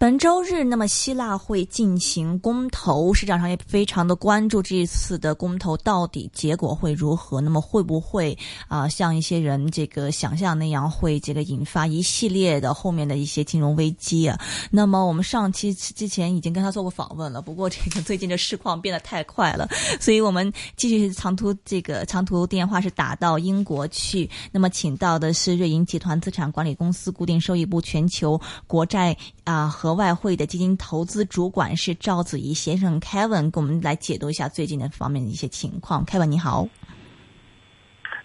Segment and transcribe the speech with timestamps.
[0.00, 7.38] 本周日，那么希腊会进行公投，市场上也非常的关注这一次的公投到底结果会如何。
[7.38, 8.34] 那么会不会
[8.66, 14.40] 啊，像一些人这个想象那样，会这个引发一系列的后面的一些金融危机啊？
[14.70, 19.68] 那么我们上期之前已经跟他做过访问了，不过这个最近的市况变得太快了，
[20.00, 24.30] 所以我们继续长途这个长途电话是打到英国去。
[24.50, 29.14] 那么请到的是瑞银集团资产管理公司固定收益部全球国债
[29.44, 36.04] 啊和外汇的基金投资主管是赵子怡先生 Kevin，给我们来解读一下最近的方面的一些情况。
[36.06, 36.68] Kevin 你好，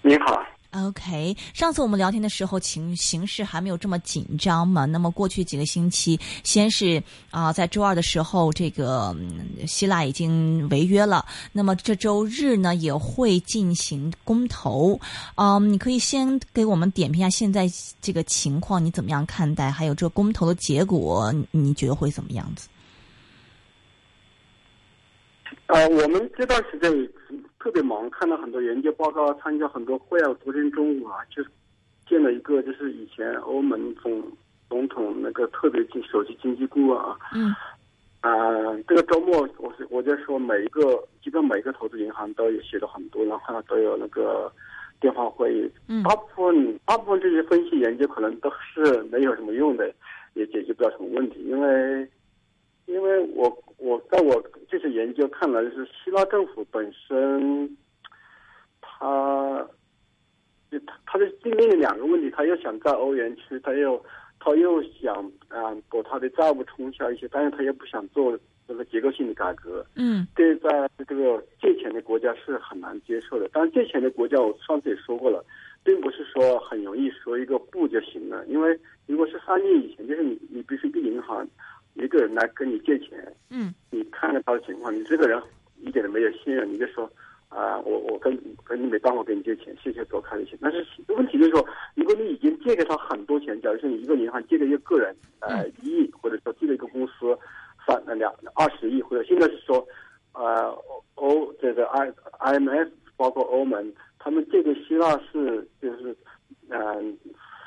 [0.02, 0.55] 你好。
[0.76, 4.84] OK，上次我们聊天的时候，情形势还没有这么紧张嘛？
[4.84, 7.02] 那么过去几个星期，先是
[7.32, 9.16] 啊、在周二的时候，这个、
[9.66, 11.26] 希腊已经违约了。
[11.54, 15.00] 那么这周日呢，也会进行公投。
[15.36, 19.72] 嗯，你可以先给我们点评一下现在这个情况，你怎么样看待？
[19.72, 22.68] 还有这公投的结果，你觉得会怎么样子？
[25.68, 27.10] 呃，我们这段时间也
[27.60, 30.36] 特别忙，看到很多研究报告，参加很多会啊。
[30.44, 31.44] 昨天中午啊，就
[32.08, 34.24] 见了一个，就是以前欧盟总
[34.70, 37.18] 总统那个特别经首席经济顾问啊。
[37.34, 37.54] 嗯。
[38.22, 38.32] 啊、
[38.88, 40.82] 这个周末我是我在说每一个，
[41.24, 44.52] 基本每一个投资银行都有写了很多，然后呢都有那个
[45.00, 45.70] 电话会议。
[45.88, 49.94] 嗯大部分大部分这些分析研究可能都是没有什么用的，
[50.34, 52.10] 也解决不了什么问题，因为
[52.88, 57.78] 因为我我在我这些研究看来，就是希腊政府本身，
[58.82, 59.68] 他
[60.72, 64.04] 就他他的面临两个问题，他又想在欧元区，他又
[64.40, 65.14] 他又想
[65.50, 68.38] 啊、把他的债务冲销一些，但是他又不想做
[68.68, 69.86] 这个结构性的改革。
[69.96, 73.48] 嗯这在这个借钱的国家是很难接受的。
[73.50, 75.46] 当然，借钱的国家我上次也说过了，
[75.84, 78.46] 并不是说很容易说一个不就行了。
[78.48, 81.48] 因为如果是三年以前，就是你你必须一个银行
[81.96, 85.42] 一个人来跟你借钱，嗯你看看他的情况，你这个人
[85.82, 87.10] 一点都没有信任，你就说
[87.50, 90.60] 啊、我我跟跟你没办法给你借钱，谢谢多开点钱。
[90.62, 97.38] 但是问题就是说，如果你已经借给他很多钱，假如说你一个银行借给一个个人呃一亿，或者说借给一个公司
[97.88, 99.88] 三呃两二十亿，或者现在是说
[100.34, 100.78] 呃
[101.14, 103.90] 欧这个 I IMF 包括欧盟，
[104.20, 106.14] 他们借给希腊是就是
[106.68, 107.18] 嗯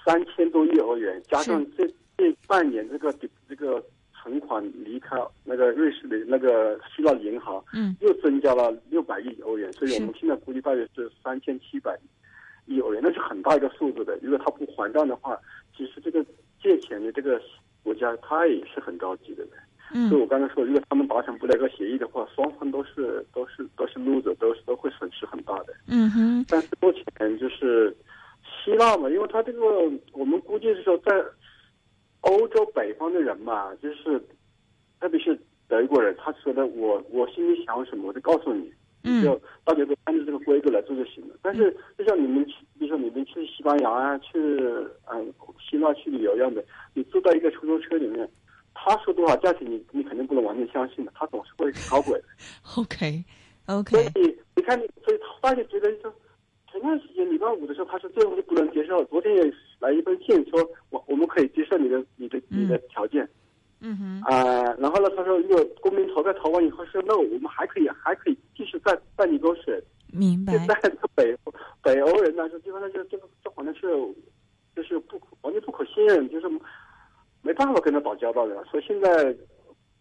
[0.04, 3.14] 三千多亿欧元，加上这这半年这个
[3.48, 3.82] 这个
[4.20, 8.12] 存款离开那个瑞士的那个希腊银行，嗯又
[8.90, 11.98] 六百亿欧元，所以我们现在估计大约是三千七百
[12.66, 14.18] 亿欧元，那是很大一个数字的。
[14.22, 15.38] 如果他不还账的话，
[15.76, 16.24] 其实这个
[16.62, 17.40] 借钱的这个
[17.82, 19.44] 国家他也是很着急的。
[19.90, 25.74] 嗯所以我刚才说，如果他们达成不了一个协议的话，双方都是都是都是 loser，都是都会损失很大的。
[25.86, 27.96] 嗯哼但是目前就是
[28.44, 29.60] 希腊嘛，因为他这个
[30.12, 31.24] 我们估计是说在
[32.20, 34.22] 欧洲北方的人嘛，就是
[35.00, 35.34] 特别是
[35.68, 38.72] 德国人，他说的我我心里想什么，我就告诉你，
[39.04, 41.36] 嗯就大家都按照这个规格来做就行了。
[41.42, 44.38] 但是就像你们去，比如说你们去西班牙啊，去
[45.12, 46.64] 嗯希腊去旅游一样的，
[46.94, 48.28] 你坐到一个出租车里面，
[48.74, 52.24] 他说多少价钱，你你肯定不能完全相信的，他总是会搞鬼的。
[52.74, 53.24] OK
[53.90, 56.10] 所以你看，所以大家觉得说，
[56.72, 60.58] 前段时间礼拜五的时候，他说这个东西不能接受，昨天也来一封信说，
[60.88, 63.28] 我我们可以接受你的你的你的条件嗯
[63.96, 69.80] 哼啊、然后呢，他说如果公民投票投完以后说 no，我们还可以还可以继续再再你多选。
[70.12, 71.36] 明白现在这个北
[71.82, 73.80] 北欧人来说，基本上就这个这好像是
[74.74, 76.48] 就是不完全不可信任，就是
[77.42, 78.64] 没办法跟他打交道的。
[78.64, 79.36] 所以现在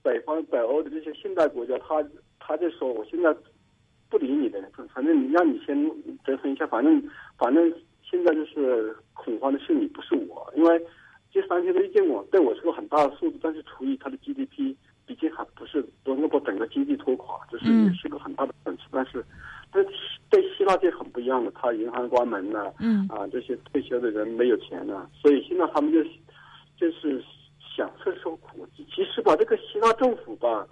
[0.01, 2.03] 北方北欧的这些现代国家，他
[2.39, 3.35] 他就说我现在
[4.09, 4.59] 不理你的，
[4.93, 5.75] 反正你让你先
[6.23, 7.03] 折腾一下，反正
[7.37, 7.69] 反正
[8.01, 10.85] 现在就是恐慌的是你，不是我，因为这
[11.47, 14.75] 三千多亿建我对我是个很大的数字，但是除以它的 GDP，
[15.05, 19.25] 毕竟还不是能够把整个经济拖垮，这是嗯也是个很大的损失，但是。
[19.71, 19.83] 对
[20.29, 26.03] 对希腊就很不一样的，他银行关门了，嗯啊，这些退休的人没有钱了，所以现在他们就
[26.75, 27.23] 就是
[27.75, 28.67] 享受受苦。
[28.75, 30.67] 其实吧，这个希腊政府吧，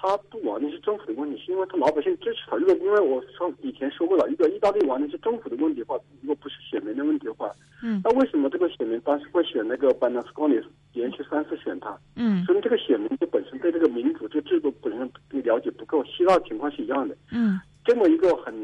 [0.00, 2.56] 他不完全是政府的问题，是因为他老百姓支持他。
[2.56, 7.50] 如果因为我说以前说过了，如果意大利完全是政府的问题的话，如果不是选民的问题的话，
[7.82, 10.62] 嗯那为什么这个选民当时会选那个 s c o n i
[10.94, 11.94] 连续三次选他？
[12.16, 15.10] 嗯所以这个选民就本身对这个民主这个制度本身
[15.42, 16.02] 了解不够。
[16.04, 17.14] 希腊情况是一样的。
[17.30, 18.54] 嗯这么一个很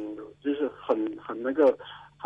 [0.43, 1.77] 就是很很那个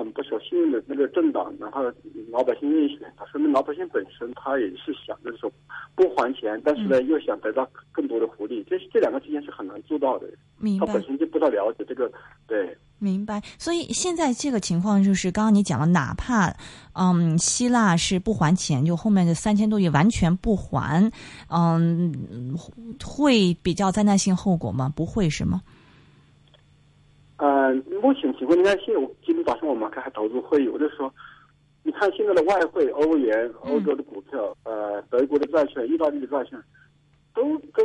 [0.01, 1.83] 很不守信任的那个政党，然后
[2.31, 5.53] 老百姓愿意选他，说明老百姓本身他也是想着说
[5.95, 10.27] 不还钱，但是呢又想得到更多的福利，这这两个之间是很难做到的。
[10.59, 11.03] 明白他本。
[11.05, 12.11] 身就不太了解这个，
[12.47, 12.77] 对。
[12.99, 16.55] 明白，所以现在这个情况就是，刚刚你讲了，哪怕
[16.93, 21.11] 嗯希腊是不还钱，就后面的三千多亿完全不还，
[21.49, 22.55] 嗯，
[23.03, 24.93] 会比较灾难性后果吗？
[24.95, 25.63] 不会是吗？
[27.39, 29.11] 呃，目前情况，你看我
[29.51, 31.13] 今天早上我们开投资会议，我就说，
[31.83, 36.57] 你看现在的外汇、欧元、欧洲的股票，呃，德国的债券、意大利的债券，
[37.35, 37.85] 都跟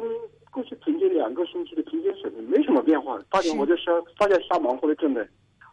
[0.52, 3.20] 过去平均两个星期的平均水平没什么变化。
[3.32, 5.28] 大家我就瞎大家瞎忙活的，真的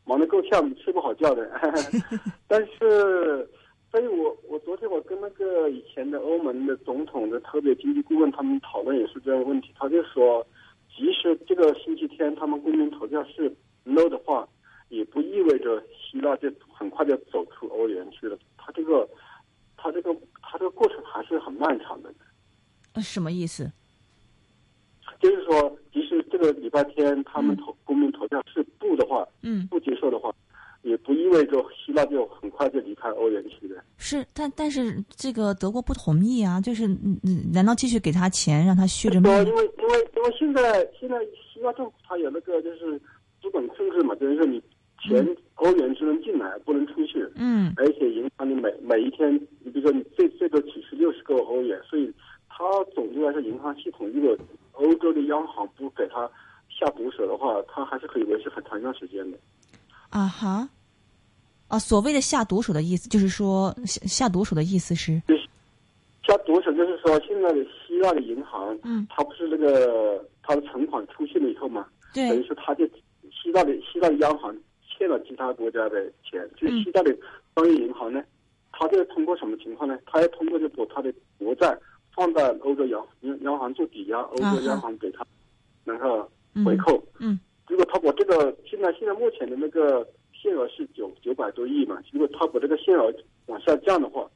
[0.07, 1.47] 忙得够呛，睡不好觉的。
[2.49, 3.47] 但是，
[3.91, 10.45] 所以我我昨天我跟那个以前的欧盟的总统的特别经济顾问他们讨论也是这样的问题，他就说，
[10.89, 13.55] 即使这个星期天他们公民投票是
[13.85, 14.49] no 的话，
[14.93, 18.39] 也不意味着希腊就很快就走出欧元区了。
[18.59, 19.09] 它这个，
[19.77, 22.13] 它这个，它这个过程还是很漫长的。
[22.93, 23.73] 呃什么意思？
[25.19, 30.31] 就是说，即使这个礼拜天他们投、公民投票是不的话，嗯，不接受的话，
[30.83, 33.83] 也不意味着希腊就很快就离开欧元区的。
[33.97, 39.47] 是，但但是这个德国不同意啊，就是嗯嗯，难道继续给他钱让他续着说，命？
[39.47, 42.99] 因为因为因为现在现在希腊政府它有那个就是
[43.41, 44.61] 资本控制嘛，就是说你
[45.03, 47.27] 钱欧元只能进来，不能出去。
[47.35, 47.73] 嗯。
[47.77, 52.13] 而且银行里每每一天，你比如说你最最多只是六十个欧元，所以
[52.49, 52.65] 它
[52.95, 54.37] 总的来说，银行系统如果
[54.73, 56.31] 欧洲的央行不给它
[56.69, 59.39] 下毒手的话，它还是可以维持很长一段时间的。
[60.11, 60.69] 啊哈，
[61.69, 65.21] 啊，所谓的下毒手的意思，就是说下下毒手的意思是，
[66.27, 72.87] 下毒手就是说，现在的希腊的银行，嗯，它不是那个它的存款出现了以后嘛，等于，说它就
[73.31, 74.55] 希腊的希腊的央行
[75.03, 77.17] 欠了其他国家的钱，就是嗯希腊的
[77.57, 78.23] 商业银行呢，
[78.71, 79.99] 它就通过什么情况呢？
[80.07, 81.77] 它要通过就把它的国债
[82.15, 85.27] 放在欧洲央央央行做抵押，欧洲央行给它
[85.85, 87.03] 然后嗯回扣。
[87.19, 93.13] 嗯如果他把这个现在现在目前的那个限额是九九百多亿嘛，如果他把这个限额
[93.47, 94.31] 往下降的话，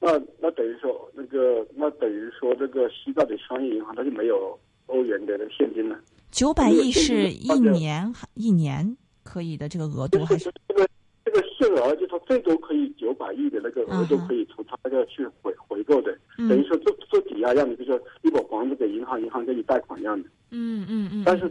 [0.00, 5.96] 那那等于说那个那等于说这个希腊的商业银行它就没有欧元的那个现金了。
[6.32, 8.96] 九百亿是一这个年一年
[9.30, 10.88] 可以的这个额度还就是是这个
[11.24, 20.28] 这个限额，就它最多可以九百亿的那个额度可以从它那个去回回购的，等于嗯说做做抵押一样的，就是说你把房子给银行，银行给你贷款一样的。
[20.50, 21.46] 嗯嗯嗯，但是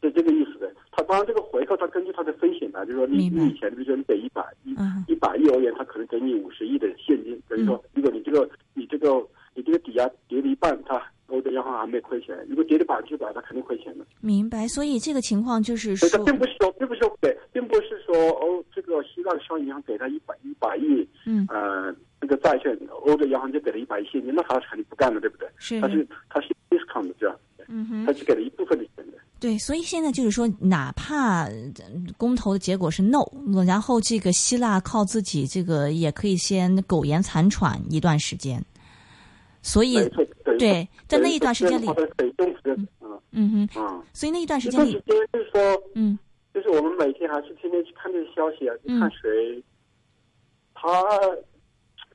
[0.00, 0.72] 是这个意思的。
[0.92, 5.04] 它当然这个回扣，它根据它的风险来，就是说你你以前比如说你给一百一嗯。
[5.08, 11.02] 一百亿欧元，它可能给你五十亿的现金，等于说如果你这个你这个你这个抵押跌了一半，它
[11.32, 14.04] 欧洲央行还没亏钱；如果跌了百分之百，它肯定亏钱的。
[14.20, 25.48] 明白，所以这个情况就是说，并不是说，并不是说给，并不是说欧这个希腊的商业银行给他一百一百亿嗯，呃那个债券，欧洲央行就给了一百亿现金，那他肯定不干了，对不对？
[25.56, 27.36] 是他是他是 discount 的这样，
[27.68, 28.12] 嗯哼他。
[28.12, 29.18] 只给了一部分的钱的。
[29.40, 31.72] 对，所以现在就是说，哪怕呃
[32.16, 33.24] 公投的结果是 no，
[33.66, 38.64] 然后这个希腊靠自己这个也可以先苟延残喘一段时间，
[39.62, 39.96] 所以
[40.58, 46.18] 对，在那一段时间里嗯嗯哼，嗯，所以那一段时这间里，就是说，嗯
[46.52, 49.62] 就是我们每天还是天天去看这些消息啊，去看谁，
[50.74, 50.88] 他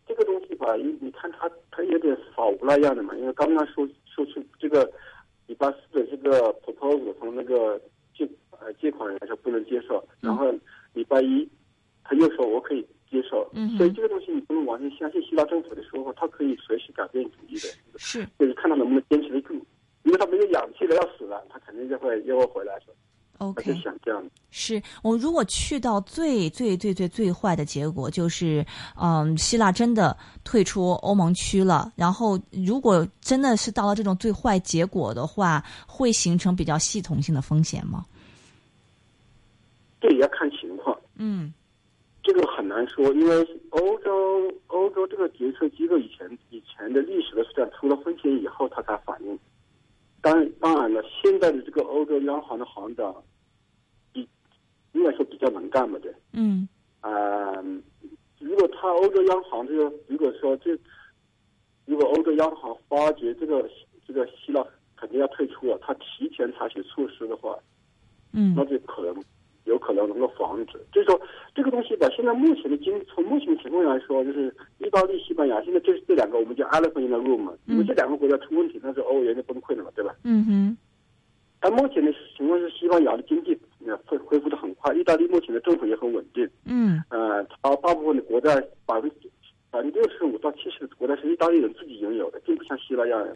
[0.06, 4.88] 这个东西吧，你你看他他有点耍无赖样的嘛，因为刚刚说说出这个
[5.48, 7.82] 礼拜四的这个 proposal 从那个
[8.16, 10.54] 借呃借款人来说不能接受，然后
[10.94, 11.50] 礼拜一
[12.04, 17.68] 他又说我可以接受，嗯所以这个东西你不能完全相信希腊政府的说法，他可以随时改变主意的。
[17.98, 19.54] 是就是看他能不能坚持得住。
[20.04, 22.94] 如果他没有氧气了要死了，他肯定就会又会回来说，
[23.38, 24.24] 他就 OK，想这样。
[24.52, 28.66] 是我如果去到最最最最最坏的结果，就是
[29.00, 38.06] 嗯，希腊真的退出欧盟区了，然后如果真的是到了这种最坏结果的话，会形成比较系统性的风险吗？
[40.00, 41.54] 这也要看情况，嗯
[42.28, 43.36] 这个很难说，因为
[43.70, 49.40] 欧洲欧洲这个决策机构以前以前的历史的是这样，出了风险以后他才反应。
[50.22, 53.16] 当然当然了，现在的这个欧洲央行的行长，
[54.12, 54.28] 比
[54.92, 56.14] 应该说比较能干吧，对。
[56.34, 56.68] 嗯
[57.00, 57.82] 嗯，
[58.40, 60.78] 如果他欧洲央行这个，如果说这，
[61.86, 63.70] 如果欧洲央行发觉这个
[64.06, 64.62] 这个希腊
[64.98, 67.58] 肯定要退出了，他提前采取措施的话，
[68.34, 69.16] 嗯那就可能
[69.68, 70.74] 有可能能够防止。
[70.92, 71.20] 就是说
[71.54, 80.16] 这个东西吧，现在目前的经从目前的情况来说，就是意大利、西班牙，现在这这两个我们叫 elephant in the room 因为这两个国家出问题，那是欧元就崩溃了嘛，对吧？
[80.24, 80.78] 嗯哼
[81.60, 83.58] 但目前的情况是，西班牙的经济
[84.06, 84.94] 恢恢复的很快。
[84.94, 89.28] 意大利目前的政府也很稳定，嗯呃，它大部分的国债百分之
[89.72, 93.36] 百分之六十五到七十的国债是意大利人自己拥有的，并不像西班牙人，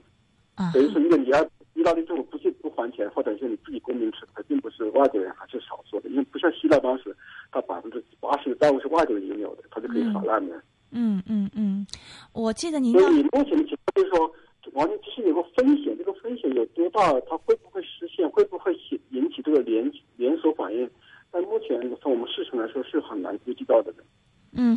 [0.56, 7.16] 啊等于是如果你要意大利政府不去不还钱，或者是你自己公民持牌，并不是外国人还是少数的，因为不像希腊当时，
[7.52, 10.62] 它百分之八十的债务是外国人拥有的，他就可以耍烂的。
[10.92, 11.88] 嗯嗯嗯，
[12.34, 14.32] 我记得您要所以目前的情况就是说，
[14.74, 18.76] 完全就是有个风险，这个风险有多大，它会不会实现，会不会
[19.12, 20.90] 引起这个连连锁反应？
[21.32, 23.40] 但目前从我们市场来说是很难。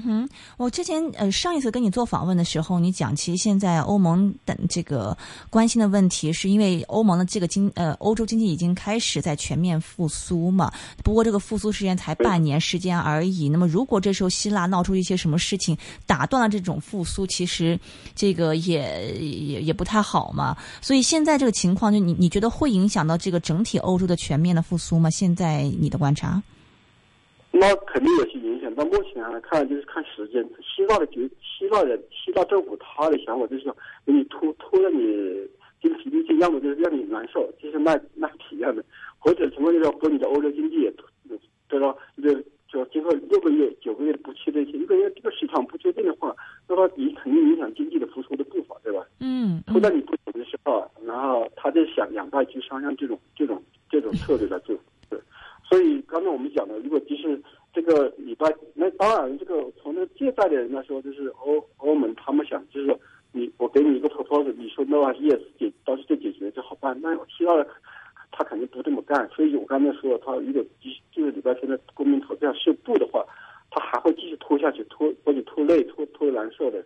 [0.04, 5.16] 哼，我之前呃上一次跟你做访问的时候，你讲其实现在欧盟等这个
[5.50, 10.72] 关心的问题，是因为欧盟的这个经呃欧洲经济已经开始在全面复苏嘛。
[11.02, 13.48] 不过这个复苏时间才半年时间而已。
[13.48, 17.78] 那么如果这时候希腊闹出一些什么事情，打断了这种复苏，其实
[18.14, 20.56] 这个也也也不太好嘛。
[20.80, 25.08] 所以现在这个情况，就你你觉得会影响到这个整体欧洲的全面的复苏吗？
[25.10, 26.42] 现在你的观察？
[27.56, 30.44] 那肯定有些影响，到目前来看就是看时间。
[30.62, 35.48] 希腊的决，希腊人，希腊政府他的想法就是说，给你拖拖着你
[35.80, 38.84] 精疲力尽，要么就是让你难受，就是卖卖皮一样的，
[39.18, 40.92] 或者情况就是说和你的欧洲经济也
[41.68, 42.34] 得到一个
[42.68, 46.34] 就今后六个月、九个月不确定性，因为这个市场不确定的话，
[46.68, 49.06] 那么你肯定影响经济的复苏的步伐，对吧？
[49.20, 54.76] 嗯，拖在你不行的时候，然后他就想两败俱伤，像这种这种这种策略来做。
[55.08, 55.18] 对，
[55.68, 57.40] 所以刚才我们讲的，如果即使
[57.72, 62.98] 这个礼拜，那当然这个从那借贷的人来说，就是欧欧盟他们想就是说
[63.30, 66.98] 你我给你一个 proposal，你说 no 还是 yes，解到时就解决就好办。
[67.00, 67.64] 那希腊
[68.36, 70.64] 他肯定不这么干，所以我刚才说他如果
[71.12, 73.24] 这个礼拜天的公民投票是不的话，
[73.70, 76.84] 他还会继续拖下去，拖或者拖累、拖拖难受的，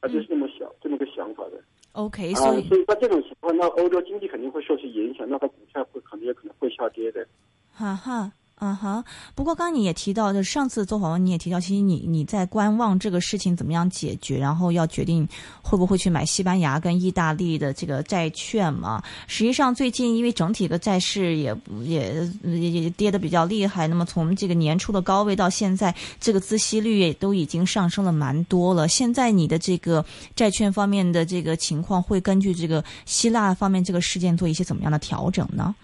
[0.00, 1.62] 他就是这么想、这么个想法的。
[1.92, 7.26] OK，啊所以，所以在这种情况，那欧洲经济肯定会受其影响，那它股票会肯定也可能会下跌的。
[7.72, 8.32] 哈哈。
[8.60, 9.02] 啊哈！
[9.34, 15.26] 不过刚刚你也提到，就上次做访问你也提到，其实你你在观望这个事情怎么样解决，然后要决定
[15.62, 19.02] 会不会去买西班牙跟意大利的这个债券嘛。
[19.26, 28.86] 实际上最近因为整体的债市也也也跌得比较厉害，那么从这个年初的高位到现在，这个孳息率也都已经上升了蛮多了。
[28.86, 30.04] 现在你的这个
[30.36, 35.74] 债券方面的这个情况，会根据这个希腊方面这个事件做一些怎么样的调整呢？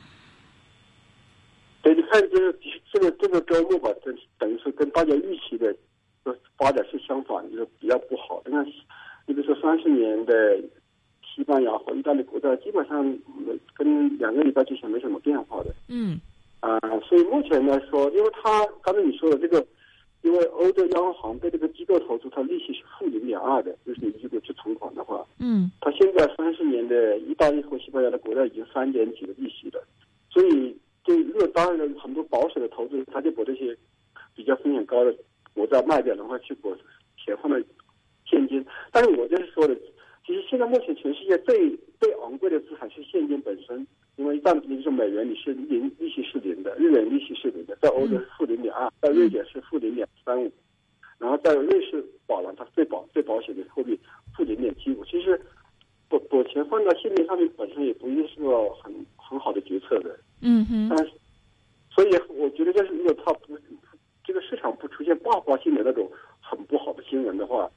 [1.87, 2.59] 对，你看，就是
[2.93, 5.73] 这个这个周末吧，等等于是跟大家预期的
[6.59, 8.43] 发展是相反，就是比较不好。
[8.45, 8.67] 你看，
[9.25, 10.61] 你比如说三十年的
[11.23, 13.17] 西班牙和意大利国债，基本上
[13.77, 15.73] 跟两个礼拜之前没什么变化的。
[15.89, 16.21] 嗯。
[16.59, 19.65] 啊、呃，所以目前来说，因为它刚才你说的这个，
[20.23, 29.81] 因为欧洲央行对这个机构投资，它利息是负零点二的，就是你如果去存款的话，嗯，它现在三十年的意大利和西班牙的国债已经三点几的利息了，
[30.29, 30.77] 所以。
[31.07, 33.75] 对，如果当然很多保守的投资人，他就把这些
[34.35, 35.15] 比较风险高的
[35.55, 36.69] 国债卖掉，然后去把
[37.17, 37.57] 钱放到
[38.29, 38.67] 现金。
[38.91, 39.77] 但是我就是说的，
[40.27, 41.71] 其实现在目前全世界最
[42.01, 43.87] 最昂贵的资产是现金本身，
[44.17, 50.51] 因为一旦比如说美元你是零利息是零的，日元利息是零的，在欧洲是负零点二，在瑞典是负零点三五，
[51.19, 53.97] 然后在瑞士法郎它最保最保险的货币
[54.37, 55.05] 负零点七五。
[55.05, 55.41] 其实
[56.09, 58.93] 把把钱放到现金上面本身也不一定是个很
[59.29, 60.19] 很好的决策的。
[60.41, 61.13] 嗯哼，但是，
[61.91, 63.59] 所以我觉得，就是如果它不
[64.25, 67.71] 这个市场不出现爆发性的那种很不好的新闻的话，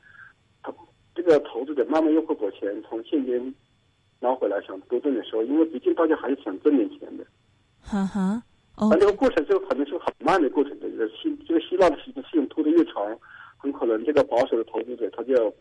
[0.61, 0.73] 它
[1.15, 3.53] 这个投资者慢慢又会把钱从现金
[4.19, 7.25] 拿回来，想多挣点收益，因为毕竟大家还是想挣点钱的。
[7.81, 8.43] 哈哈，
[8.75, 10.89] 哦，这个过程就可能是很慢的过程的。
[10.89, 13.17] 这个希这个希腊的时间事情拖得越长，
[13.57, 15.53] 很可能这个保守的投资者他就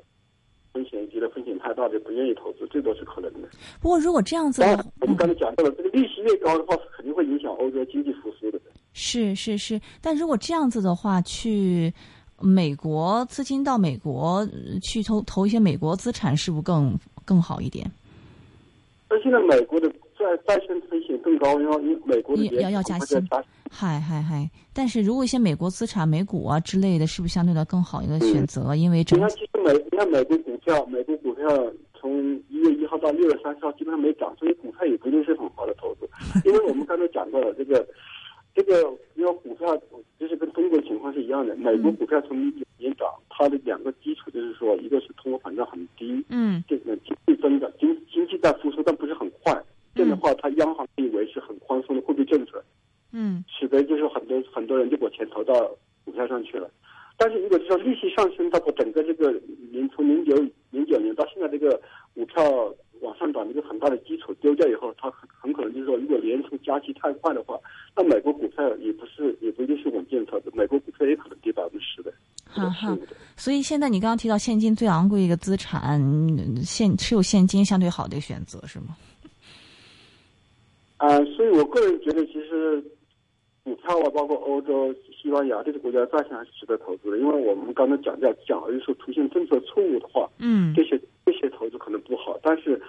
[1.59, 3.49] 太大，的不愿意投资，这都是可能的。
[3.81, 4.63] 不过，如果这样子，
[5.01, 8.61] 我们刚才讲到了，这个利息越高的话，肯定会影响欧洲经济复苏的。
[8.93, 11.93] 是是是，但如果这样子的话，去
[12.41, 14.47] 美国资金到美国
[14.83, 17.91] 去投投一些美国资产，是不是更更好一点？
[19.09, 19.89] 但现在美国的
[20.19, 23.17] 债债券风险更高，因为美国的要要加息。
[23.71, 24.49] 嗨嗨嗨！
[24.73, 28.69] 但是如果一些美国资产、美股啊之类的，是不是相对的更好一个选择？
[28.69, 36.09] 嗯、因为你看，其实美你看美国股票，美国股票从一月一号到六月三十号基本上没涨，所以股票也不一定是很好的投资。
[36.45, 37.87] 因为我们刚才讲到了这个，
[38.55, 38.83] 这个
[39.15, 39.77] 因为股票
[40.19, 49.65] 就是跟中国情况是一样的，美国股票从一九年涨，它的两个基础就是说，一个是通货膨胀很低，嗯，这个经济增长经经济在复苏，但不是很快。
[49.95, 52.63] 这样的话，它央行可以维持很宽松的货币政策，
[53.13, 55.53] 嗯，使得就是很多很多人就把钱投到
[56.05, 56.71] 股票上去了。
[57.17, 59.33] 但是如果说利息上升，它把整个这个
[59.73, 60.37] 零从零九
[60.71, 61.81] 零九年到现在这个
[62.15, 62.49] 股票
[63.01, 67.59] 往往上涨的一个很大的基础丢掉以后，它很很可能就是说，如果年初加息太快的话，
[67.97, 72.13] 那美国股票也不是也不一定是稳健操作，美国股票也可能跌百分之十的。
[72.51, 72.97] 哈哈，
[73.37, 76.01] 所以现在你刚刚提到现金最昂贵一个资产，
[76.65, 78.97] 现持有现金相对好的一个选择是吗？
[80.97, 82.83] 啊，所以我个人觉得，其实
[83.63, 92.81] 股票啊，包括欧洲、西班牙这些国家债券还是值得投资的，因为我们刚才讲到，假如说出现政策错误的话，嗯，这些这些投资可能不好，但是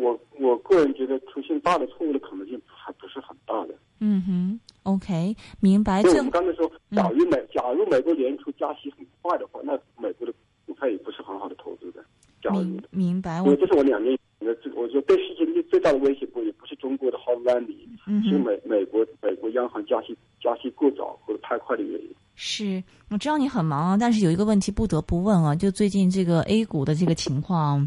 [0.00, 3.74] 我我个人觉得出现大的错误的可能性还不是很大的。
[4.00, 6.02] 嗯哼，OK，明白。
[6.02, 10.32] 就我们刚才说，假如美假如美国年初加息很快的话，那美国的
[10.66, 12.04] 股票也不是很好的投资的。
[12.50, 14.18] 明明白，我这是我两年。
[14.38, 17.86] 那这我觉得对世界最最大的威胁不也不是中国的 hard landing，
[18.26, 22.08] 是美美国美国央行加息加息过早或者太快的原因。
[22.34, 27.86] 是，我知道你很忙，但是有一个问题不得不问啊，就最近这个 A 股的这个情况，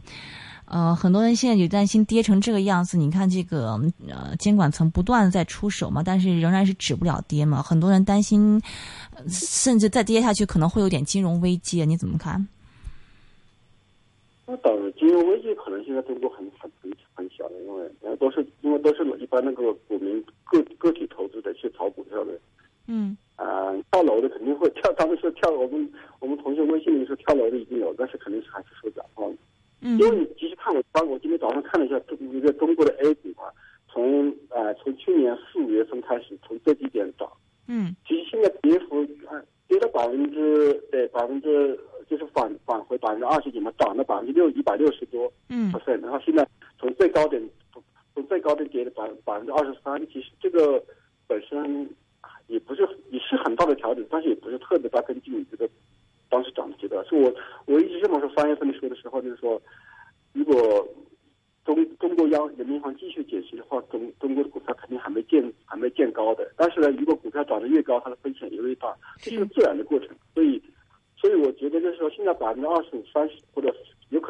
[0.65, 2.98] 呃，很多人现在就担心跌成这个样子。
[2.98, 7.62] 你看这个呃监管层不断的在出手嘛，但是仍然是止不了跌嘛。
[7.62, 8.62] 很多人担心，
[9.27, 12.48] 甚至再跌下去可能会有点金融危机，你怎么看？
[14.46, 22.32] 那当然，金融危机可能现在中国很很很很小的，因为都是因为都是一般那个股民个个体投资的去炒股票的，
[22.88, 25.89] 嗯，啊，跳楼的肯定会跳，他们说跳，我们
[26.20, 29.36] 我们同学微信里说跳楼的已经有，但是肯定是还是说假话的，
[29.84, 33.52] 嗯，因为你其实看我刚我今天早上看了一下中一个中国的 A 股啊，
[33.88, 37.30] 从啊从去年四五月份开始从最低点涨，
[37.68, 39.38] 嗯，其实现在跌幅啊
[39.68, 41.80] 跌了百分之对百分之。
[42.10, 45.72] 就是返返回百分之二十几嘛，涨了百分之六一百六十多，嗯。
[46.02, 46.46] 然后现在
[46.78, 47.42] 从最高点
[48.13, 50.84] 从最高点跌了百百分之二十三，其实这个
[51.28, 51.90] 本身
[52.48, 55.68] 也不是也是很大的调整，但是也不是特别大，根据你这个
[56.30, 57.34] 当时涨的阶段，是我
[57.66, 58.83] 我一直这么说，三月份的时候
[59.22, 59.62] 的时候就是说，
[60.34, 60.88] 如果
[61.65, 70.62] 中中国央人民银行继续减息的话，中中国的股票肯定还没见还没见高的，但是呢，如果股票涨得越高，它的风险也越大，这是个自然的过程，所以。
[71.15, 73.74] 所以我觉得就是说，现在百分之二十五、三十，或者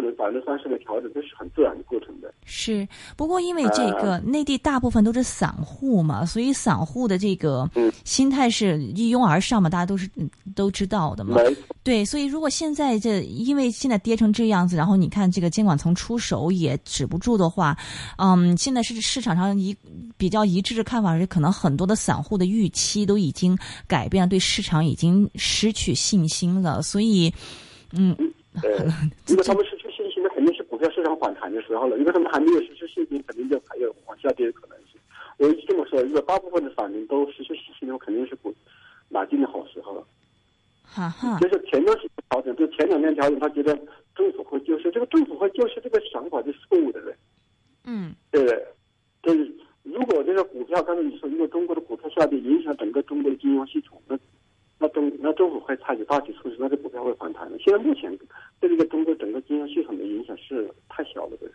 [0.03, 2.33] 能百分之三十的调整，这是很自然的过程的。
[2.45, 7.69] 是，不过因为这个内地大部分都是散户嘛，所以散户的这个
[8.03, 10.09] 心态是一拥而上嘛，大家都是
[10.55, 11.37] 都知道的嘛。
[11.83, 17.77] 对，所以如果现在这因为现在跌成这样子，然后你看这个监管层出手也止不住的话，
[18.17, 19.75] 嗯，现在是市场上一
[20.17, 26.81] 比较一致的看法是，可能很多的散户的预期都已经改变了，对市场已经失去信心了。
[26.81, 27.33] 所以，
[27.91, 28.15] 嗯，
[28.61, 28.85] 呃，
[29.27, 29.82] 如果他们是股
[31.51, 31.97] 票市场反的时候了。
[31.97, 34.99] 如果他们还没有失去信心，肯定就还有往下跌的可能性。
[35.37, 38.53] 我一直这么说，如果大部分的散民都失去信心的话，肯定是股
[39.09, 40.03] 买进的好时候了。
[40.83, 43.75] 哈哈，就是前段时间调整，就前两天调整，他觉得
[44.15, 47.15] 政府会救市，这个政府会救市这个想法是错误的，对
[47.85, 48.65] 嗯，对对？
[49.23, 49.51] 就是
[49.83, 54.17] 如果这个股票，刚才你说，如果中国的股票下跌，影响整个中国的金融系统，那。
[54.79, 57.57] 那政那政府会采取大举措施，那这股票会反弹的。
[57.59, 58.11] 现在目前
[58.59, 61.49] 对这个中国整个金融系统的影响是太小了的。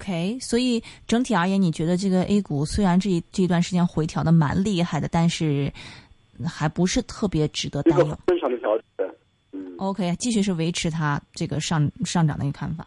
[0.00, 5.70] OK，所以整体而言，你觉得这个 A 股虽然这一这一段时间回调的蛮厉害的，但是
[6.46, 8.18] 还不是特别值得担忧。
[8.26, 9.06] 正常的调整。
[9.52, 9.74] 嗯。
[9.76, 12.86] OK，继续是维持它这个上上涨的一个看法。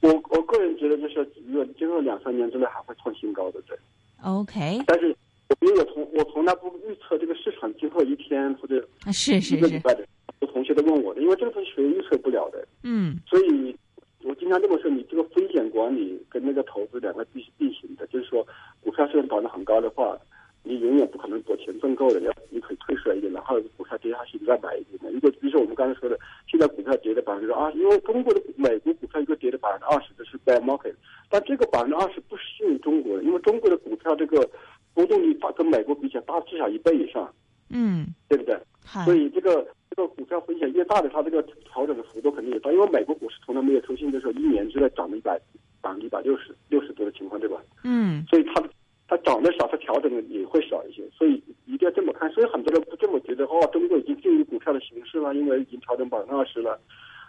[0.00, 3.76] 我我个人觉得，就是如果今后两三年之内还会创新高的，对。
[4.22, 4.82] OK。
[4.86, 5.14] 但是。
[5.60, 10.04] 因为我从我从来不预测这个市场今后一天或者是是一个礼拜的，
[10.40, 12.66] 有同学都问我的，因为这个东西谁预测不了的。
[12.82, 13.71] 嗯，所以
[14.52, 18.46] 那这么说，你这个风险管理跟那个投资两个必必行的，就是说
[18.82, 20.14] 股票虽然涨得很高的话，
[20.62, 25.10] 你永远不可能把钱挣够的，要你可以退出来点，然后股票跌下去你再买一点的。
[25.10, 30.94] 如果比如说我们刚才说的，现在股票跌了百分之二，因为中国的美国股票一个跌了百分之二十，这是 bear market，
[31.30, 34.48] 但这个百分之二十不适用中国的，因为中国的股票这个。
[34.94, 37.34] 波动率大跟美国比起来大至少一倍以上，
[37.70, 38.54] 嗯，对不对？
[39.06, 42.70] 所以这个这个股票风险越大的，它这个调整的幅度肯定也大。
[42.70, 45.40] 因为美国股市从来没有出现就是说一年之内涨了一百
[45.80, 47.56] 百分之一百六十六十多的情况，对吧？
[47.84, 48.62] 嗯，所以它
[49.08, 51.02] 它涨得少，它调整的也会少一些。
[51.10, 52.30] 所以一定要这么看。
[52.32, 53.46] 所以很多人不这么觉得
[54.22, 56.80] 进入股票的形式了，因为已经调整百分之二十了。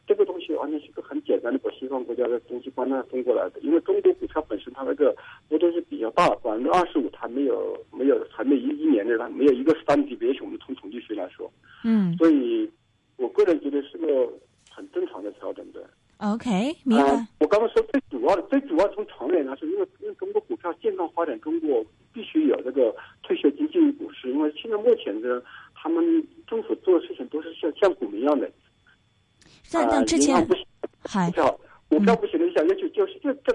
[0.05, 5.15] 这个东西完全是个很简单的把西方国家的东西搬那分过来的，因为中国股票本身它那个
[5.47, 11.49] 波动是比较大，百分之二十五它没有没有还没一一年的它没有一个三级别，我们从统计学来说，
[11.85, 12.69] 嗯，所以
[13.15, 14.29] 我个人觉得是个
[14.69, 15.89] 很正常的调整的。
[16.17, 17.25] OK，明白。
[17.39, 25.41] 我刚刚说最主要的，最主要从长远来说，因为因为中国股票健康发展，中国必须有这个退休金进入股市，因为现在目前的
[25.73, 26.03] 他们
[26.53, 28.47] 政府做的事情都是像像股民一样的。
[29.63, 30.53] 在那之前，股
[31.31, 33.51] 票股票不行的，想要求就是这这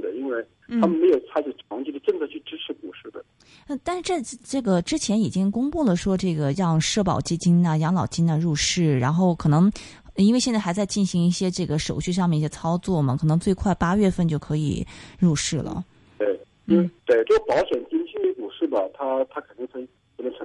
[0.00, 0.42] 的，因为
[0.80, 3.22] 他们没有采取长期的政策去支持股市的。
[3.68, 9.70] 嗯，但是这这个之前已经公布了，说这个让社保基金呐、养老金呐入市，然后可能
[10.16, 14.86] 因为现在还在进行一些这个手续上面一些操作嘛，可能最快八月份就可以
[15.18, 15.84] 入市了。
[16.16, 19.86] 对，嗯，对，这个保险金进入股市吧，它它肯定会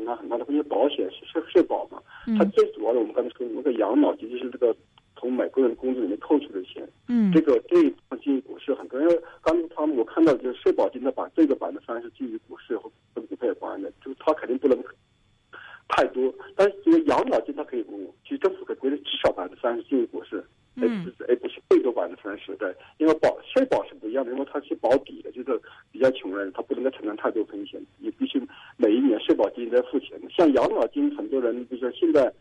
[0.08, 2.02] 不能承担很大的风险，保险是社社保嘛，
[2.38, 4.76] 它最主要的我们刚才说那个养老金就是这个。
[5.20, 14.78] 从每个人工资里面扣除的钱，嗯，这个这一方进入股市很多，因为刚他们我看到就是社保金的把这个百分之三十进入股市和跟股票有关的，就是他肯定不能
[15.88, 17.84] 太多，但是这个养老金它可以，
[18.24, 28.41] 其实政府可以规定至少百分之三十进入股市，嗯，哎不是最多百分之三十，对，因为保社保是不一样的，因为它是保底的，就是比较穷人他不能够承担太多风险，你必须
[28.77, 32.32] 每一年社保金在付钱的，像养老金很多人比如说现在。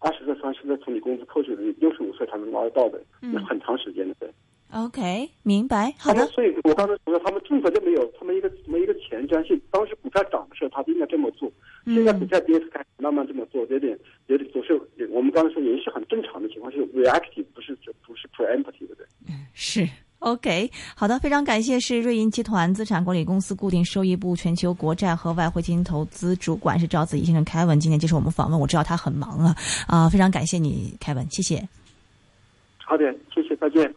[0.00, 4.14] 二十岁、三十岁从你工资扣去的，六十五岁才能拿得到的，那很长时间的。
[4.20, 4.28] 对
[4.70, 5.94] ，OK，明白。
[5.98, 6.26] 好的。
[6.26, 9.58] 所以，我刚才说，他们政策就没有，他们一个没一个前瞻性。
[9.70, 11.50] 当时股票涨的时候，他就应该这么做。
[11.86, 19.06] 现在股票跌，开始慢慢这么做，有点有点，总是我们刚才说也是很正常的情况，是 reactive，不是不是 preemptive 的。
[19.28, 19.88] 嗯，是。
[20.20, 29.54] OK，好的，非常感谢，是瑞银集团资产管理公司固定收益部全球国债和外汇基金投资主管是赵子怡先生凯文，今天接受我们访问，我知道他很忙啊，
[29.86, 31.68] 啊，非常感谢你凯文，谢谢。
[32.78, 33.94] 好的，谢谢，再见。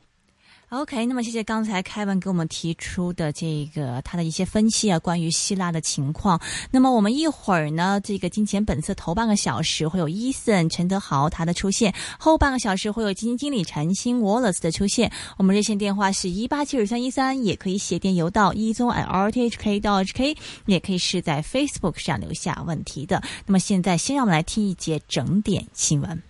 [0.69, 6.38] OK，那么谢谢刚才凯文给我们提出的这个他的一些分析啊，关于希腊的情况。
[6.69, 15.10] 那么我们一会儿呢，这个金钱本色头半个小时会有伊森陈德豪他的出现，后半个小时会有基金经理陈星 Wallace 的出现。
[15.38, 23.23] 我们热线电话是一八七二三一三，也可以写电邮到一宗 @rthk 到 hk，也可以是在 Facebook 上留下问题的。
[23.45, 26.27] 那么现在先让我们来听一节整点新闻。